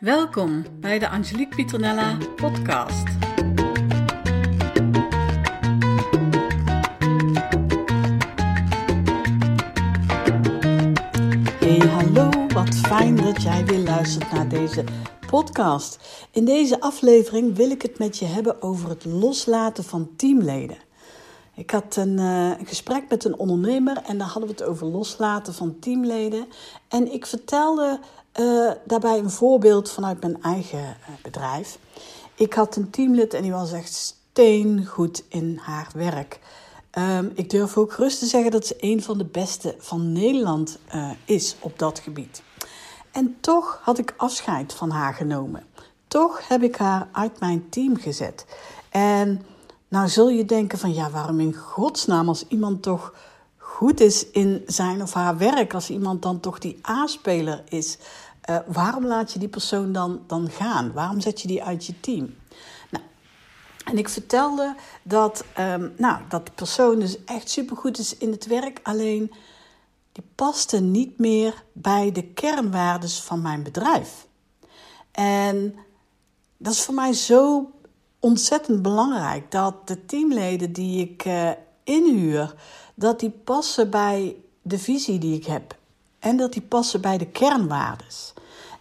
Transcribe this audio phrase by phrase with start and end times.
[0.00, 3.04] Welkom bij de Angelique Pieternella podcast.
[11.58, 14.84] Hey, hallo, wat fijn dat jij weer luistert naar deze
[15.26, 15.98] podcast.
[16.32, 20.89] In deze aflevering wil ik het met je hebben over het loslaten van teamleden.
[21.60, 25.54] Ik had een, uh, gesprek met een ondernemer en daar hadden we het over loslaten
[25.54, 26.46] van teamleden.
[26.88, 28.00] En ik vertelde
[28.40, 31.78] uh, daarbij een voorbeeld vanuit mijn eigen uh, bedrijf.
[32.34, 36.40] Ik had een teamlid en die was echt steengoed in haar werk.
[36.98, 40.78] Um, ik durf ook gerust te zeggen dat ze een van de beste van Nederland
[41.24, 42.42] is op dat gebied.
[43.12, 45.64] En toch had ik afscheid van haar genomen.
[46.08, 48.46] Toch heb ik haar uit mijn team gezet.
[48.90, 49.44] En
[49.90, 53.14] nou zul je denken van ja, waarom in godsnaam als iemand toch
[53.56, 57.98] goed is in zijn of haar werk, als iemand dan toch die A-speler is,
[58.50, 60.92] uh, waarom laat je die persoon dan, dan gaan?
[60.92, 62.34] Waarom zet je die uit je team?
[62.90, 63.04] Nou,
[63.84, 68.46] en ik vertelde dat, um, nou, dat die persoon dus echt supergoed is in het
[68.46, 69.32] werk, alleen
[70.12, 74.26] die paste niet meer bij de kernwaardes van mijn bedrijf.
[75.10, 75.74] En
[76.56, 77.70] dat is voor mij zo
[78.20, 81.50] ontzettend belangrijk dat de teamleden die ik uh,
[81.84, 82.54] inhuur,
[82.94, 85.76] dat die passen bij de visie die ik heb.
[86.18, 88.32] En dat die passen bij de kernwaardes.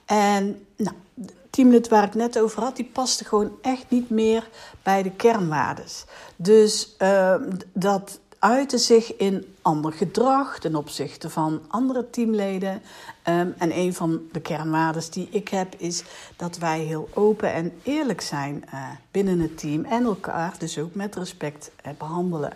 [0.05, 4.49] En nou, het teamlid waar ik net over had, die paste gewoon echt niet meer
[4.83, 6.05] bij de kernwaardes.
[6.35, 7.35] Dus uh,
[7.73, 12.81] dat uitte zich in ander gedrag ten opzichte van andere teamleden.
[13.27, 16.03] Um, en een van de kernwaarden die ik heb is
[16.35, 20.95] dat wij heel open en eerlijk zijn uh, binnen het team en elkaar dus ook
[20.95, 22.53] met respect uh, behandelen.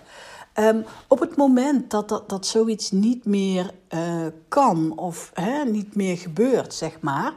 [0.59, 5.95] Um, op het moment dat, dat, dat zoiets niet meer uh, kan of hè, niet
[5.95, 7.33] meer gebeurt, zeg maar,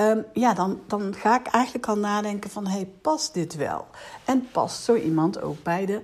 [0.00, 3.86] um, ja, dan, dan ga ik eigenlijk al nadenken van, hey, past dit wel?
[4.24, 6.02] En past zo iemand ook bij de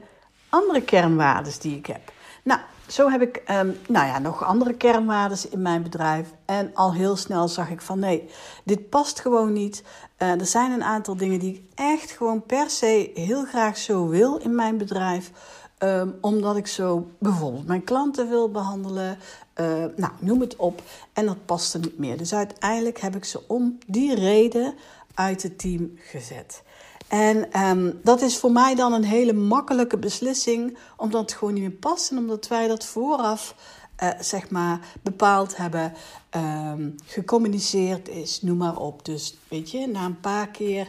[0.52, 2.12] andere kernwaarden die ik heb?
[2.42, 6.28] Nou, zo heb ik um, nou ja, nog andere kernwaarden in mijn bedrijf.
[6.44, 8.28] En al heel snel zag ik van nee,
[8.64, 9.82] dit past gewoon niet.
[10.18, 14.08] Uh, er zijn een aantal dingen die ik echt gewoon per se heel graag zo
[14.08, 15.30] wil in mijn bedrijf.
[15.78, 19.18] Um, omdat ik zo bijvoorbeeld mijn klanten wil behandelen.
[19.60, 20.82] Uh, nou, noem het op.
[21.12, 22.16] En dat paste niet meer.
[22.16, 24.74] Dus uiteindelijk heb ik ze om die reden
[25.14, 26.62] uit het team gezet.
[27.12, 31.62] En um, dat is voor mij dan een hele makkelijke beslissing, omdat het gewoon niet
[31.62, 33.54] meer past en omdat wij dat vooraf
[34.02, 35.92] uh, zeg maar bepaald hebben,
[36.36, 39.04] um, gecommuniceerd is, noem maar op.
[39.04, 40.88] Dus weet je, na een paar keer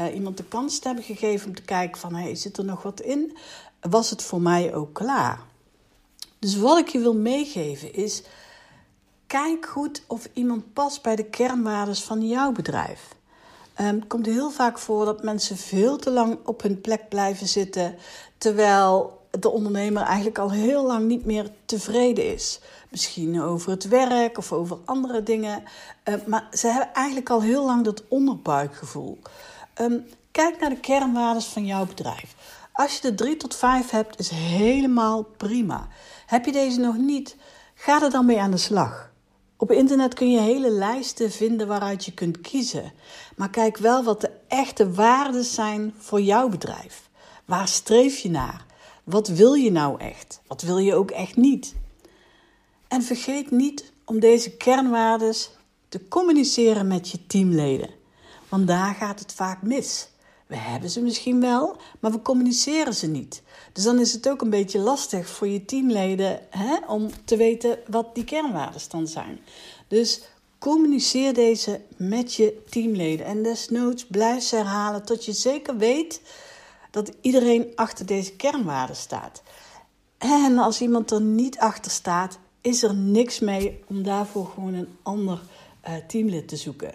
[0.00, 2.82] uh, iemand de kans te hebben gegeven om te kijken van, hey, zit er nog
[2.82, 3.36] wat in?
[3.80, 5.40] was het voor mij ook klaar.
[6.38, 8.22] Dus wat ik je wil meegeven is:
[9.26, 13.14] kijk goed of iemand past bij de kernwaarden van jouw bedrijf.
[13.80, 17.48] Um, het komt heel vaak voor dat mensen veel te lang op hun plek blijven
[17.48, 17.96] zitten,
[18.38, 22.60] terwijl de ondernemer eigenlijk al heel lang niet meer tevreden is.
[22.90, 25.62] Misschien over het werk of over andere dingen.
[26.04, 29.18] Uh, maar ze hebben eigenlijk al heel lang dat onderbuikgevoel.
[29.80, 32.34] Um, kijk naar de kernwaarden van jouw bedrijf.
[32.72, 35.88] Als je er drie tot vijf hebt, is helemaal prima.
[36.26, 37.36] Heb je deze nog niet,
[37.74, 39.12] ga er dan mee aan de slag.
[39.56, 42.92] Op internet kun je hele lijsten vinden waaruit je kunt kiezen.
[43.36, 47.08] Maar kijk wel wat de echte waarden zijn voor jouw bedrijf.
[47.44, 48.66] Waar streef je naar?
[49.04, 50.40] Wat wil je nou echt?
[50.46, 51.74] Wat wil je ook echt niet?
[52.88, 55.34] En vergeet niet om deze kernwaarden
[55.88, 57.90] te communiceren met je teamleden.
[58.48, 60.08] Want daar gaat het vaak mis.
[60.46, 63.42] We hebben ze misschien wel, maar we communiceren ze niet.
[63.72, 67.78] Dus dan is het ook een beetje lastig voor je teamleden hè, om te weten
[67.86, 69.38] wat die kernwaarden dan zijn.
[69.88, 70.22] Dus
[70.58, 73.26] communiceer deze met je teamleden.
[73.26, 76.20] En desnoods blijf ze herhalen tot je zeker weet
[76.90, 79.42] dat iedereen achter deze kernwaarden staat.
[80.18, 84.96] En als iemand er niet achter staat, is er niks mee om daarvoor gewoon een
[85.02, 85.40] ander
[85.88, 86.94] uh, teamlid te zoeken.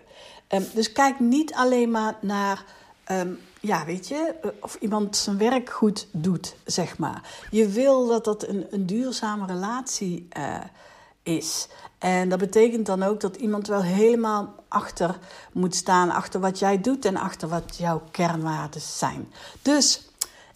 [0.50, 2.66] Um, dus kijk niet alleen maar naar
[3.11, 7.45] Um, ja, weet je, eh, of iemand zijn werk goed doet, zeg maar.
[7.51, 10.56] Je wil dat dat een, een duurzame relatie uh,
[11.23, 11.67] is.
[11.97, 15.17] En dat betekent dan ook dat iemand wel helemaal achter
[15.51, 19.33] moet staan, achter wat jij doet en achter wat jouw kernwaarden zijn.
[19.61, 20.09] Dus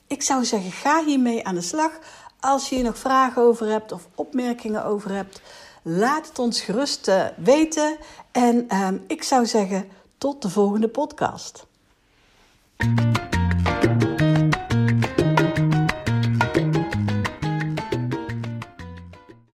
[0.07, 1.91] ik zou zeggen, ga hiermee aan de slag.
[2.39, 5.41] Als je hier nog vragen over hebt of opmerkingen over hebt,
[5.81, 7.97] laat het ons gerust uh, weten.
[8.31, 11.65] En uh, ik zou zeggen, tot de volgende podcast.
[12.79, 13.42] Thank you.